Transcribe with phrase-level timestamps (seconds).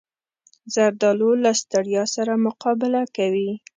[0.73, 3.51] زردالو له ستړیا سره مقابله کوي.